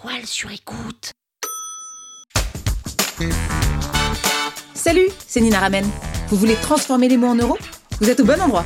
toile 0.00 0.26
sur 0.26 0.50
écoute. 0.50 1.12
Salut, 4.74 5.08
c'est 5.26 5.40
Nina 5.40 5.58
Ramen. 5.58 5.84
Vous 6.28 6.36
voulez 6.36 6.54
transformer 6.56 7.08
les 7.08 7.16
mots 7.16 7.28
en 7.28 7.34
euros? 7.34 7.58
Vous 8.00 8.08
êtes 8.08 8.20
au 8.20 8.24
bon 8.24 8.40
endroit. 8.40 8.64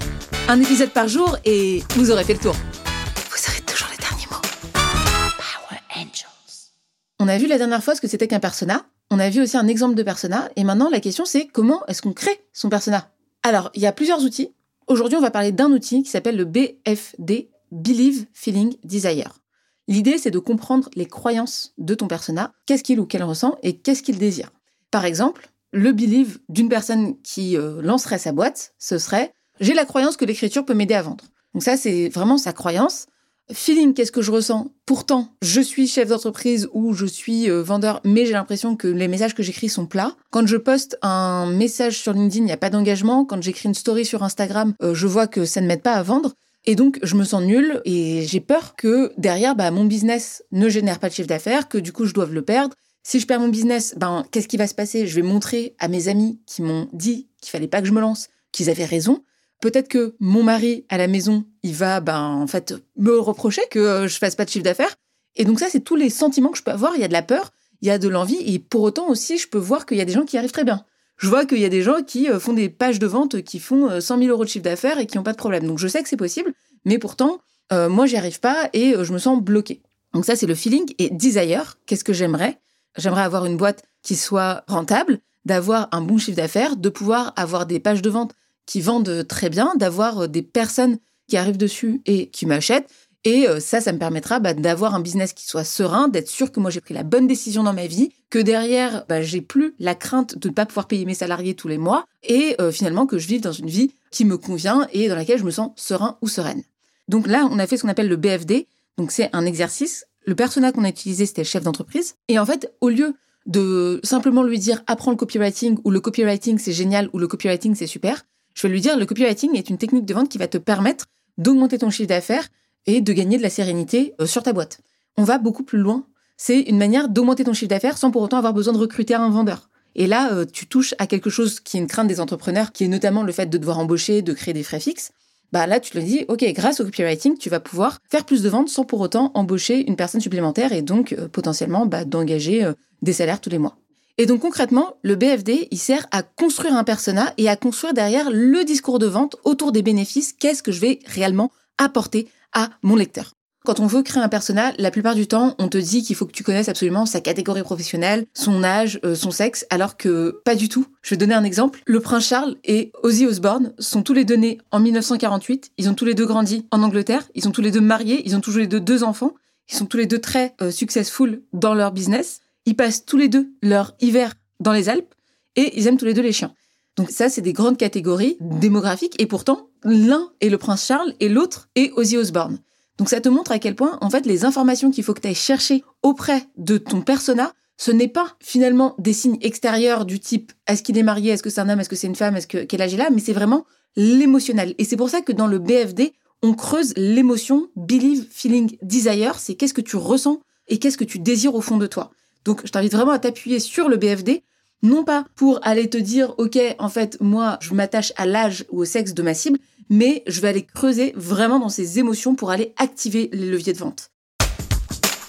Un 0.48 0.60
épisode 0.60 0.90
par 0.90 1.08
jour 1.08 1.38
et 1.44 1.82
vous 1.96 2.10
aurez 2.10 2.24
fait 2.24 2.34
le 2.34 2.40
tour. 2.40 2.54
Vous 2.54 3.50
aurez 3.50 3.62
toujours 3.62 3.88
les 3.90 3.96
derniers 3.96 4.26
mots. 4.30 4.42
Power 4.74 5.80
Angels. 5.96 6.70
On 7.18 7.28
a 7.28 7.38
vu 7.38 7.46
la 7.46 7.56
dernière 7.56 7.82
fois 7.82 7.94
ce 7.94 8.00
que 8.02 8.08
c'était 8.08 8.28
qu'un 8.28 8.40
persona. 8.40 8.84
On 9.10 9.18
a 9.18 9.30
vu 9.30 9.40
aussi 9.40 9.56
un 9.56 9.68
exemple 9.68 9.94
de 9.94 10.02
persona. 10.02 10.50
Et 10.56 10.64
maintenant, 10.64 10.90
la 10.90 11.00
question 11.00 11.24
c'est 11.24 11.46
comment 11.46 11.86
est-ce 11.86 12.02
qu'on 12.02 12.12
crée 12.12 12.44
son 12.52 12.68
persona? 12.68 13.10
Alors, 13.42 13.70
il 13.74 13.80
y 13.80 13.86
a 13.86 13.92
plusieurs 13.92 14.22
outils. 14.22 14.52
Aujourd'hui, 14.86 15.16
on 15.16 15.22
va 15.22 15.30
parler 15.30 15.52
d'un 15.52 15.70
outil 15.70 16.02
qui 16.02 16.10
s'appelle 16.10 16.36
le 16.36 16.44
BFD, 16.44 17.48
Believe, 17.70 18.26
Feeling, 18.34 18.76
Desire. 18.84 19.41
L'idée, 19.88 20.18
c'est 20.18 20.30
de 20.30 20.38
comprendre 20.38 20.88
les 20.94 21.06
croyances 21.06 21.74
de 21.78 21.94
ton 21.94 22.08
persona, 22.08 22.52
qu'est-ce 22.66 22.84
qu'il 22.84 23.00
ou 23.00 23.06
qu'elle 23.06 23.24
ressent 23.24 23.56
et 23.62 23.78
qu'est-ce 23.78 24.02
qu'il 24.02 24.18
désire. 24.18 24.52
Par 24.90 25.04
exemple, 25.04 25.50
le 25.72 25.92
believe 25.92 26.38
d'une 26.48 26.68
personne 26.68 27.20
qui 27.22 27.56
euh, 27.56 27.80
lancerait 27.82 28.18
sa 28.18 28.32
boîte, 28.32 28.74
ce 28.78 28.98
serait 28.98 29.32
j'ai 29.60 29.74
la 29.74 29.84
croyance 29.84 30.16
que 30.16 30.24
l'écriture 30.24 30.64
peut 30.64 30.74
m'aider 30.74 30.94
à 30.94 31.02
vendre. 31.02 31.24
Donc 31.54 31.62
ça, 31.62 31.76
c'est 31.76 32.08
vraiment 32.08 32.38
sa 32.38 32.52
croyance. 32.52 33.06
Feeling, 33.52 33.92
qu'est-ce 33.92 34.12
que 34.12 34.22
je 34.22 34.30
ressens? 34.30 34.72
Pourtant, 34.86 35.28
je 35.42 35.60
suis 35.60 35.86
chef 35.86 36.08
d'entreprise 36.08 36.68
ou 36.72 36.94
je 36.94 37.06
suis 37.06 37.50
euh, 37.50 37.62
vendeur, 37.62 38.00
mais 38.04 38.24
j'ai 38.24 38.32
l'impression 38.32 38.76
que 38.76 38.88
les 38.88 39.08
messages 39.08 39.34
que 39.34 39.42
j'écris 39.42 39.68
sont 39.68 39.86
plats. 39.86 40.16
Quand 40.30 40.46
je 40.46 40.56
poste 40.56 40.96
un 41.02 41.46
message 41.46 41.98
sur 41.98 42.12
LinkedIn, 42.12 42.44
il 42.44 42.46
n'y 42.46 42.52
a 42.52 42.56
pas 42.56 42.70
d'engagement. 42.70 43.24
Quand 43.24 43.42
j'écris 43.42 43.68
une 43.68 43.74
story 43.74 44.06
sur 44.06 44.22
Instagram, 44.22 44.74
euh, 44.82 44.94
je 44.94 45.06
vois 45.06 45.26
que 45.26 45.44
ça 45.44 45.60
ne 45.60 45.66
m'aide 45.66 45.82
pas 45.82 45.94
à 45.94 46.02
vendre. 46.02 46.34
Et 46.64 46.76
donc, 46.76 46.98
je 47.02 47.16
me 47.16 47.24
sens 47.24 47.42
nulle 47.42 47.80
et 47.84 48.24
j'ai 48.26 48.40
peur 48.40 48.76
que 48.76 49.12
derrière, 49.18 49.56
bah, 49.56 49.70
mon 49.70 49.84
business 49.84 50.44
ne 50.52 50.68
génère 50.68 51.00
pas 51.00 51.08
de 51.08 51.14
chiffre 51.14 51.28
d'affaires, 51.28 51.68
que 51.68 51.78
du 51.78 51.92
coup, 51.92 52.04
je 52.04 52.14
doive 52.14 52.32
le 52.32 52.42
perdre. 52.42 52.76
Si 53.02 53.18
je 53.18 53.26
perds 53.26 53.40
mon 53.40 53.48
business, 53.48 53.94
ben, 53.96 54.24
qu'est-ce 54.30 54.46
qui 54.46 54.56
va 54.56 54.68
se 54.68 54.74
passer? 54.74 55.08
Je 55.08 55.16
vais 55.16 55.26
montrer 55.26 55.74
à 55.80 55.88
mes 55.88 56.06
amis 56.06 56.40
qui 56.46 56.62
m'ont 56.62 56.88
dit 56.92 57.28
qu'il 57.40 57.50
fallait 57.50 57.66
pas 57.66 57.80
que 57.80 57.88
je 57.88 57.92
me 57.92 58.00
lance, 58.00 58.28
qu'ils 58.52 58.70
avaient 58.70 58.84
raison. 58.84 59.24
Peut-être 59.60 59.88
que 59.88 60.14
mon 60.20 60.44
mari 60.44 60.86
à 60.88 60.98
la 60.98 61.08
maison, 61.08 61.44
il 61.64 61.74
va, 61.74 62.00
ben, 62.00 62.20
en 62.20 62.46
fait, 62.46 62.74
me 62.96 63.18
reprocher 63.18 63.62
que 63.70 63.78
euh, 63.80 64.08
je 64.08 64.18
fasse 64.18 64.36
pas 64.36 64.44
de 64.44 64.50
chiffre 64.50 64.64
d'affaires. 64.64 64.94
Et 65.34 65.44
donc 65.44 65.58
ça, 65.58 65.66
c'est 65.68 65.80
tous 65.80 65.96
les 65.96 66.10
sentiments 66.10 66.50
que 66.50 66.58
je 66.58 66.62
peux 66.62 66.70
avoir. 66.70 66.94
Il 66.94 67.00
y 67.00 67.04
a 67.04 67.08
de 67.08 67.12
la 67.12 67.22
peur, 67.22 67.52
il 67.80 67.88
y 67.88 67.90
a 67.90 67.98
de 67.98 68.08
l'envie, 68.08 68.38
et 68.46 68.60
pour 68.60 68.82
autant 68.82 69.08
aussi, 69.08 69.38
je 69.38 69.48
peux 69.48 69.58
voir 69.58 69.84
qu'il 69.86 69.96
y 69.96 70.00
a 70.00 70.04
des 70.04 70.12
gens 70.12 70.24
qui 70.24 70.38
arrivent 70.38 70.52
très 70.52 70.64
bien. 70.64 70.84
Je 71.16 71.28
vois 71.28 71.46
qu'il 71.46 71.58
y 71.58 71.64
a 71.64 71.68
des 71.68 71.82
gens 71.82 72.02
qui 72.02 72.28
euh, 72.28 72.40
font 72.40 72.52
des 72.52 72.68
pages 72.68 72.98
de 72.98 73.06
vente 73.06 73.42
qui 73.42 73.58
font 73.58 74.00
100 74.00 74.16
euh, 74.16 74.20
000 74.20 74.30
euros 74.30 74.44
de 74.44 74.48
chiffre 74.48 74.64
d'affaires 74.64 74.98
et 74.98 75.06
qui 75.06 75.16
n'ont 75.16 75.22
pas 75.22 75.32
de 75.32 75.38
problème. 75.38 75.66
Donc 75.66 75.78
je 75.78 75.88
sais 75.88 76.02
que 76.02 76.08
c'est 76.08 76.16
possible, 76.16 76.52
mais 76.84 76.98
pourtant, 76.98 77.40
moi, 77.88 78.04
j'y 78.04 78.18
arrive 78.18 78.38
pas 78.38 78.68
et 78.74 78.92
je 79.00 79.12
me 79.14 79.18
sens 79.18 79.40
bloquée. 79.40 79.80
Donc 80.12 80.26
ça, 80.26 80.36
c'est 80.36 80.46
le 80.46 80.54
feeling. 80.54 80.92
Et 80.98 81.08
desire, 81.08 81.78
qu'est-ce 81.86 82.04
que 82.04 82.12
j'aimerais? 82.12 82.60
J'aimerais 82.98 83.22
avoir 83.22 83.46
une 83.46 83.56
boîte 83.56 83.82
qui 84.02 84.14
soit 84.14 84.62
rentable, 84.68 85.20
d'avoir 85.44 85.88
un 85.92 86.02
bon 86.02 86.18
chiffre 86.18 86.36
d'affaires, 86.36 86.76
de 86.76 86.88
pouvoir 86.90 87.32
avoir 87.36 87.64
des 87.64 87.80
pages 87.80 88.02
de 88.02 88.10
vente 88.10 88.34
qui 88.66 88.80
vendent 88.80 89.26
très 89.26 89.48
bien, 89.48 89.72
d'avoir 89.76 90.28
des 90.28 90.42
personnes 90.42 90.98
qui 91.28 91.36
arrivent 91.36 91.56
dessus 91.56 92.02
et 92.06 92.28
qui 92.28 92.46
m'achètent. 92.46 92.90
Et 93.24 93.48
euh, 93.48 93.60
ça, 93.60 93.80
ça 93.80 93.92
me 93.92 93.98
permettra 93.98 94.40
bah, 94.40 94.52
d'avoir 94.52 94.94
un 94.94 95.00
business 95.00 95.32
qui 95.32 95.46
soit 95.46 95.64
serein, 95.64 96.08
d'être 96.08 96.28
sûr 96.28 96.50
que 96.50 96.58
moi 96.58 96.70
j'ai 96.70 96.80
pris 96.80 96.94
la 96.94 97.04
bonne 97.04 97.26
décision 97.26 97.62
dans 97.62 97.72
ma 97.72 97.86
vie, 97.86 98.10
que 98.30 98.38
derrière, 98.38 99.04
bah, 99.08 99.22
j'ai 99.22 99.40
plus 99.40 99.74
la 99.78 99.94
crainte 99.94 100.36
de 100.36 100.48
ne 100.48 100.54
pas 100.54 100.66
pouvoir 100.66 100.88
payer 100.88 101.04
mes 101.04 101.14
salariés 101.14 101.54
tous 101.54 101.68
les 101.68 101.78
mois, 101.78 102.06
et 102.24 102.56
euh, 102.60 102.72
finalement 102.72 103.06
que 103.06 103.18
je 103.18 103.28
vive 103.28 103.40
dans 103.40 103.52
une 103.52 103.68
vie 103.68 103.92
qui 104.10 104.24
me 104.24 104.36
convient 104.36 104.88
et 104.92 105.08
dans 105.08 105.14
laquelle 105.14 105.38
je 105.38 105.44
me 105.44 105.50
sens 105.50 105.70
serein 105.76 106.18
ou 106.20 106.28
sereine. 106.28 106.62
Donc 107.08 107.26
là, 107.26 107.48
on 107.50 107.58
a 107.58 107.66
fait 107.66 107.76
ce 107.76 107.82
qu'on 107.82 107.88
appelle 107.88 108.08
le 108.08 108.16
BFD. 108.16 108.66
Donc 108.98 109.10
c'est 109.12 109.30
un 109.32 109.46
exercice 109.46 110.04
le 110.24 110.34
persona 110.34 110.72
qu'on 110.72 110.84
a 110.84 110.88
utilisé, 110.88 111.26
c'était 111.26 111.44
chef 111.44 111.64
d'entreprise. 111.64 112.14
Et 112.28 112.38
en 112.38 112.46
fait, 112.46 112.72
au 112.80 112.88
lieu 112.88 113.14
de 113.46 114.00
simplement 114.04 114.42
lui 114.42 114.58
dire 114.58 114.82
apprends 114.86 115.10
le 115.10 115.16
copywriting 115.16 115.78
ou 115.84 115.90
le 115.90 116.00
copywriting 116.00 116.58
c'est 116.58 116.72
génial 116.72 117.10
ou 117.12 117.18
le 117.18 117.26
copywriting 117.26 117.74
c'est 117.74 117.88
super, 117.88 118.24
je 118.54 118.62
vais 118.62 118.72
lui 118.72 118.80
dire 118.80 118.96
le 118.96 119.04
copywriting 119.04 119.56
est 119.56 119.68
une 119.68 119.78
technique 119.78 120.04
de 120.04 120.14
vente 120.14 120.28
qui 120.28 120.38
va 120.38 120.46
te 120.46 120.58
permettre 120.58 121.06
d'augmenter 121.38 121.78
ton 121.78 121.90
chiffre 121.90 122.08
d'affaires 122.08 122.46
et 122.86 123.00
de 123.00 123.12
gagner 123.12 123.36
de 123.38 123.42
la 123.42 123.50
sérénité 123.50 124.14
euh, 124.20 124.26
sur 124.26 124.42
ta 124.42 124.52
boîte. 124.52 124.80
On 125.16 125.24
va 125.24 125.38
beaucoup 125.38 125.62
plus 125.62 125.78
loin. 125.78 126.06
C'est 126.36 126.60
une 126.60 126.78
manière 126.78 127.08
d'augmenter 127.08 127.44
ton 127.44 127.52
chiffre 127.52 127.68
d'affaires 127.68 127.98
sans 127.98 128.10
pour 128.10 128.22
autant 128.22 128.38
avoir 128.38 128.54
besoin 128.54 128.72
de 128.72 128.78
recruter 128.78 129.14
un 129.14 129.30
vendeur. 129.30 129.68
Et 129.94 130.06
là, 130.06 130.32
euh, 130.32 130.44
tu 130.50 130.66
touches 130.66 130.94
à 130.98 131.06
quelque 131.06 131.30
chose 131.30 131.60
qui 131.60 131.76
est 131.76 131.80
une 131.80 131.86
crainte 131.86 132.08
des 132.08 132.20
entrepreneurs, 132.20 132.72
qui 132.72 132.84
est 132.84 132.88
notamment 132.88 133.22
le 133.22 133.32
fait 133.32 133.46
de 133.46 133.58
devoir 133.58 133.78
embaucher, 133.78 134.22
de 134.22 134.32
créer 134.32 134.54
des 134.54 134.62
frais 134.62 134.80
fixes 134.80 135.12
bah 135.52 135.66
là 135.66 135.80
tu 135.80 135.94
le 135.98 136.02
dis, 136.02 136.24
ok, 136.28 136.42
grâce 136.54 136.80
au 136.80 136.84
copywriting, 136.84 137.36
tu 137.36 137.50
vas 137.50 137.60
pouvoir 137.60 137.98
faire 138.10 138.24
plus 138.24 138.40
de 138.40 138.48
ventes 138.48 138.70
sans 138.70 138.86
pour 138.86 139.00
autant 139.00 139.30
embaucher 139.34 139.86
une 139.86 139.96
personne 139.96 140.22
supplémentaire 140.22 140.72
et 140.72 140.80
donc 140.80 141.12
euh, 141.12 141.28
potentiellement 141.28 141.84
bah, 141.84 142.06
d'engager 142.06 142.66
des 143.02 143.12
salaires 143.12 143.38
tous 143.38 143.50
les 143.50 143.58
mois. 143.58 143.76
Et 144.16 144.24
donc 144.26 144.40
concrètement, 144.40 144.96
le 145.02 145.14
BFD, 145.14 145.68
il 145.70 145.78
sert 145.78 146.06
à 146.10 146.22
construire 146.22 146.74
un 146.74 146.84
persona 146.84 147.34
et 147.36 147.50
à 147.50 147.56
construire 147.56 147.92
derrière 147.92 148.30
le 148.30 148.64
discours 148.64 148.98
de 148.98 149.06
vente 149.06 149.36
autour 149.44 149.72
des 149.72 149.82
bénéfices, 149.82 150.32
qu'est-ce 150.32 150.62
que 150.62 150.72
je 150.72 150.80
vais 150.80 151.00
réellement 151.04 151.50
apporter 151.78 152.28
à 152.52 152.70
mon 152.82 152.96
lecteur. 152.96 153.32
Quand 153.64 153.78
on 153.78 153.86
veut 153.86 154.02
créer 154.02 154.20
un 154.20 154.28
personnage, 154.28 154.74
la 154.78 154.90
plupart 154.90 155.14
du 155.14 155.28
temps, 155.28 155.54
on 155.60 155.68
te 155.68 155.78
dit 155.78 156.02
qu'il 156.02 156.16
faut 156.16 156.26
que 156.26 156.32
tu 156.32 156.42
connaisses 156.42 156.68
absolument 156.68 157.06
sa 157.06 157.20
catégorie 157.20 157.62
professionnelle, 157.62 158.26
son 158.34 158.64
âge, 158.64 158.98
euh, 159.04 159.14
son 159.14 159.30
sexe, 159.30 159.64
alors 159.70 159.96
que 159.96 160.40
pas 160.44 160.56
du 160.56 160.68
tout. 160.68 160.84
Je 161.02 161.10
vais 161.10 161.16
donner 161.16 161.34
un 161.34 161.44
exemple. 161.44 161.80
Le 161.86 162.00
prince 162.00 162.26
Charles 162.26 162.56
et 162.64 162.90
Ozzy 163.04 163.24
Osbourne 163.24 163.72
sont 163.78 164.02
tous 164.02 164.14
les 164.14 164.24
deux 164.24 164.34
nés 164.34 164.58
en 164.72 164.80
1948. 164.80 165.70
Ils 165.78 165.88
ont 165.88 165.94
tous 165.94 166.04
les 166.04 166.14
deux 166.14 166.26
grandi 166.26 166.66
en 166.72 166.82
Angleterre. 166.82 167.28
Ils 167.36 167.44
sont 167.44 167.52
tous 167.52 167.62
les 167.62 167.70
deux 167.70 167.80
mariés. 167.80 168.22
Ils 168.26 168.34
ont 168.34 168.40
tous 168.40 168.56
les 168.56 168.66
deux 168.66 168.80
deux 168.80 169.04
enfants. 169.04 169.34
Ils 169.70 169.76
sont 169.76 169.86
tous 169.86 169.96
les 169.96 170.06
deux 170.06 170.18
très 170.18 170.56
euh, 170.60 170.72
successful 170.72 171.42
dans 171.52 171.74
leur 171.74 171.92
business. 171.92 172.40
Ils 172.66 172.74
passent 172.74 173.04
tous 173.04 173.16
les 173.16 173.28
deux 173.28 173.52
leur 173.62 173.94
hiver 174.00 174.34
dans 174.58 174.72
les 174.72 174.88
Alpes 174.88 175.14
et 175.54 175.78
ils 175.78 175.86
aiment 175.86 175.98
tous 175.98 176.04
les 176.04 176.14
deux 176.14 176.22
les 176.22 176.32
chiens. 176.32 176.52
Donc 176.96 177.10
ça, 177.10 177.28
c'est 177.28 177.40
des 177.40 177.52
grandes 177.52 177.78
catégories 177.78 178.36
démographiques 178.40 179.20
et 179.20 179.26
pourtant, 179.26 179.68
l'un 179.82 180.30
est 180.40 180.48
le 180.48 180.58
prince 180.58 180.86
Charles 180.86 181.14
et 181.20 181.28
l'autre 181.28 181.68
est 181.74 181.92
Ozzy 181.92 182.16
Osbourne. 182.16 182.58
Donc 182.98 183.08
ça 183.08 183.20
te 183.20 183.28
montre 183.28 183.52
à 183.52 183.58
quel 183.58 183.74
point, 183.74 183.98
en 184.00 184.10
fait, 184.10 184.26
les 184.26 184.44
informations 184.44 184.90
qu'il 184.90 185.02
faut 185.02 185.14
que 185.14 185.20
tu 185.20 185.28
ailles 185.28 185.34
chercher 185.34 185.82
auprès 186.02 186.46
de 186.56 186.78
ton 186.78 187.00
persona, 187.00 187.52
ce 187.78 187.90
n'est 187.90 188.08
pas 188.08 188.36
finalement 188.40 188.94
des 188.98 189.12
signes 189.12 189.38
extérieurs 189.40 190.04
du 190.04 190.20
type 190.20 190.52
est-ce 190.66 190.82
qu'il 190.82 190.98
est 190.98 191.02
marié, 191.02 191.32
est-ce 191.32 191.42
que 191.42 191.50
c'est 191.50 191.60
un 191.60 191.68
homme, 191.68 191.80
est-ce 191.80 191.88
que 191.88 191.96
c'est 191.96 192.06
une 192.06 192.14
femme, 192.14 192.36
est-ce 192.36 192.46
que 192.46 192.58
quel 192.64 192.82
âge 192.82 192.92
il 192.92 193.00
a, 193.00 193.10
mais 193.10 193.20
c'est 193.20 193.32
vraiment 193.32 193.64
l'émotionnel. 193.96 194.74
Et 194.78 194.84
c'est 194.84 194.96
pour 194.96 195.10
ça 195.10 195.20
que 195.20 195.32
dans 195.32 195.46
le 195.46 195.58
BFD, 195.58 196.12
on 196.42 196.54
creuse 196.54 196.92
l'émotion, 196.96 197.68
believe, 197.76 198.26
feeling, 198.30 198.76
desire, 198.82 199.38
c'est 199.38 199.54
qu'est-ce 199.54 199.74
que 199.74 199.80
tu 199.80 199.96
ressens 199.96 200.40
et 200.68 200.78
qu'est-ce 200.78 200.98
que 200.98 201.04
tu 201.04 201.18
désires 201.18 201.54
au 201.54 201.60
fond 201.60 201.76
de 201.76 201.86
toi. 201.86 202.10
Donc 202.44 202.62
je 202.64 202.70
t'invite 202.70 202.92
vraiment 202.92 203.12
à 203.12 203.18
t'appuyer 203.18 203.58
sur 203.58 203.88
le 203.88 203.96
BFD, 203.96 204.42
non 204.82 205.04
pas 205.04 205.24
pour 205.34 205.60
aller 205.62 205.88
te 205.88 205.96
dire 205.96 206.34
ok 206.38 206.58
en 206.78 206.88
fait 206.88 207.20
moi 207.20 207.58
je 207.60 207.74
m'attache 207.74 208.12
à 208.16 208.26
l'âge 208.26 208.64
ou 208.70 208.80
au 208.80 208.84
sexe 208.84 209.14
de 209.14 209.22
ma 209.22 209.34
cible, 209.34 209.58
mais 209.88 210.22
je 210.26 210.40
vais 210.40 210.48
aller 210.48 210.64
creuser 210.64 211.12
vraiment 211.16 211.58
dans 211.58 211.68
ces 211.68 211.98
émotions 211.98 212.34
pour 212.34 212.50
aller 212.50 212.74
activer 212.76 213.28
les 213.32 213.50
leviers 213.50 213.72
de 213.72 213.78
vente. 213.78 214.10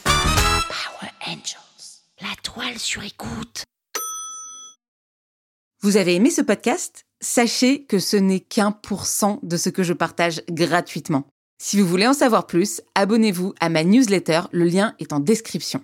Power 0.03 1.11
Angels. 1.27 2.01
La 2.21 2.35
toile 2.43 2.79
sur 2.79 3.03
écoute. 3.03 3.63
Vous 5.81 5.97
avez 5.97 6.15
aimé 6.15 6.29
ce 6.29 6.41
podcast? 6.41 7.03
Sachez 7.19 7.83
que 7.83 7.99
ce 7.99 8.15
n'est 8.15 8.39
qu'un 8.39 8.71
pour 8.71 9.05
cent 9.05 9.39
de 9.43 9.57
ce 9.57 9.69
que 9.69 9.83
je 9.83 9.93
partage 9.93 10.41
gratuitement. 10.49 11.27
Si 11.61 11.79
vous 11.79 11.87
voulez 11.87 12.07
en 12.07 12.13
savoir 12.13 12.47
plus, 12.47 12.81
abonnez-vous 12.95 13.53
à 13.59 13.69
ma 13.69 13.83
newsletter, 13.83 14.41
le 14.51 14.65
lien 14.65 14.95
est 14.99 15.13
en 15.13 15.19
description. 15.19 15.83